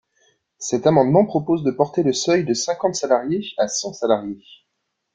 Cet 0.57 0.87
amendement 0.87 1.25
propose 1.27 1.61
de 1.63 1.69
porter 1.69 2.01
le 2.01 2.11
seuil 2.11 2.43
de 2.43 2.55
cinquante 2.55 2.95
salariés 2.95 3.47
à 3.59 3.67
cent 3.67 3.93
salariés. 3.93 4.43